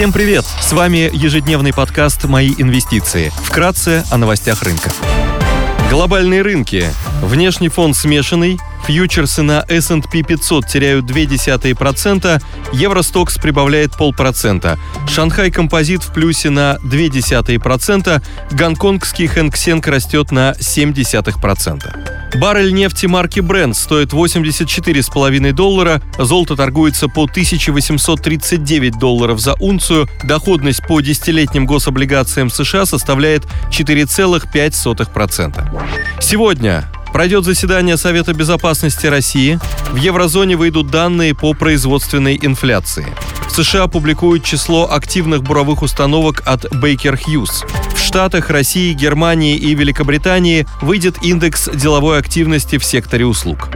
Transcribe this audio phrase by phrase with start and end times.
[0.00, 0.46] Всем привет!
[0.62, 3.30] С вами ежедневный подкаст «Мои инвестиции».
[3.44, 4.90] Вкратце о новостях рынка.
[5.90, 6.86] Глобальные рынки.
[7.20, 14.78] Внешний фон смешанный, Фьючерсы на S&P 500 теряют 0,2%, Евростокс прибавляет полпроцента.
[15.08, 18.22] Шанхай Композит в плюсе на 0,2%,
[18.52, 22.20] гонконгский Хэнк растет на 0,7%.
[22.36, 30.86] Баррель нефти марки Brent стоит 84,5 доллара, золото торгуется по 1839 долларов за унцию, доходность
[30.86, 36.20] по десятилетним гособлигациям США составляет 4,5%.
[36.20, 39.58] Сегодня Пройдет заседание Совета безопасности России.
[39.90, 43.06] В еврозоне выйдут данные по производственной инфляции.
[43.48, 47.66] В США публикуют число активных буровых установок от Baker Hughes.
[47.94, 53.68] В Штатах, России, Германии и Великобритании выйдет индекс деловой активности в секторе услуг.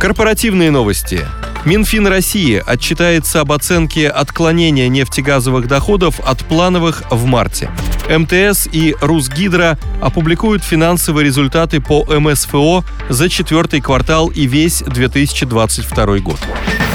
[0.00, 1.24] Корпоративные новости.
[1.64, 7.70] Минфин России отчитается об оценке отклонения нефтегазовых доходов от плановых в марте.
[8.08, 16.38] МТС и Русгидро опубликуют финансовые результаты по МСФО за четвертый квартал и весь 2022 год.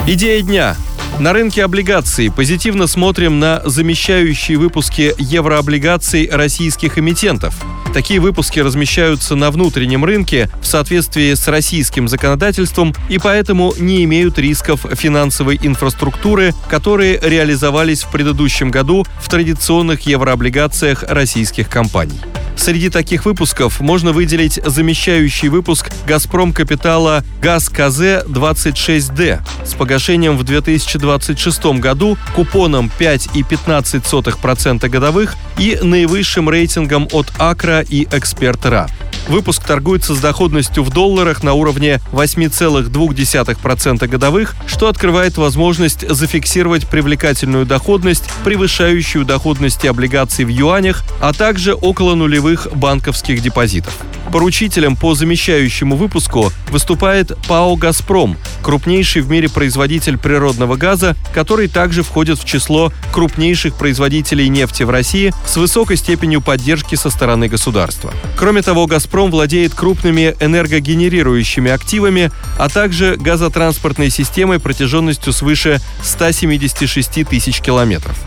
[0.07, 0.75] Идея дня.
[1.17, 7.55] На рынке облигаций позитивно смотрим на замещающие выпуски еврооблигаций российских эмитентов.
[7.93, 14.37] Такие выпуски размещаются на внутреннем рынке в соответствии с российским законодательством и поэтому не имеют
[14.37, 22.19] рисков финансовой инфраструктуры, которые реализовались в предыдущем году в традиционных еврооблигациях российских компаний.
[22.55, 31.65] Среди таких выпусков можно выделить замещающий выпуск «Газпром Капитала» «Газ КЗ-26Д» с погашением в 2026
[31.79, 38.87] году, купоном 5,15% годовых и наивысшим рейтингом от Акра и Эксперт.РА.
[39.27, 47.65] Выпуск торгуется с доходностью в долларах на уровне 8,2% годовых, что открывает возможность зафиксировать привлекательную
[47.65, 53.97] доходность, превышающую доходности облигаций в юанях, а также около нулевых банковских депозитов.
[54.31, 62.03] Поручителем по замещающему выпуску выступает ПАО «Газпром», крупнейший в мире производитель природного газа, который также
[62.03, 68.11] входит в число крупнейших производителей нефти в России с высокой степенью поддержки со стороны государства.
[68.37, 77.61] Кроме того, «Газпром» владеет крупными энергогенерирующими активами, а также газотранспортной системой протяженностью свыше 176 тысяч
[77.61, 78.17] километров.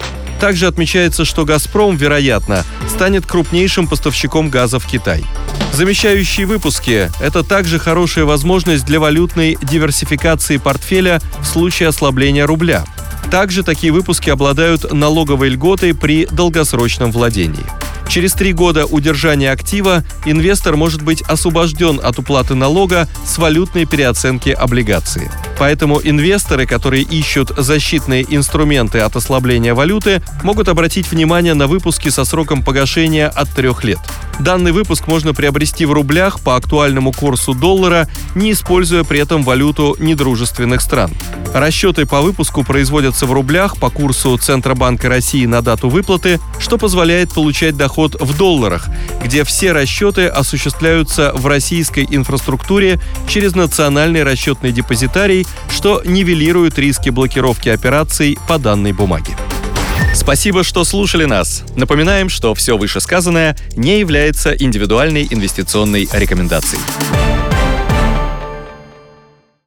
[0.40, 2.64] Также отмечается, что «Газпром», вероятно,
[2.98, 5.24] станет крупнейшим поставщиком газа в Китай.
[5.72, 12.84] Замещающие выпуски– это также хорошая возможность для валютной диверсификации портфеля в случае ослабления рубля.
[13.30, 17.64] Также такие выпуски обладают налоговой льготой при долгосрочном владении.
[18.08, 24.48] Через три года удержания актива инвестор может быть освобожден от уплаты налога с валютной переоценки
[24.48, 25.30] облигации.
[25.58, 32.24] Поэтому инвесторы, которые ищут защитные инструменты от ослабления валюты, могут обратить внимание на выпуски со
[32.24, 33.98] сроком погашения от трех лет.
[34.38, 39.96] Данный выпуск можно приобрести в рублях по актуальному курсу доллара, не используя при этом валюту
[39.98, 41.10] недружественных стран.
[41.52, 47.32] Расчеты по выпуску производятся в рублях по курсу Центробанка России на дату выплаты, что позволяет
[47.32, 48.88] получать доход в долларах,
[49.24, 57.68] где все расчеты осуществляются в российской инфраструктуре через национальный расчетный депозитарий, что нивелирует риски блокировки
[57.68, 59.36] операций по данной бумаге.
[60.14, 61.64] Спасибо, что слушали нас.
[61.74, 66.80] Напоминаем, что все вышесказанное не является индивидуальной инвестиционной рекомендацией.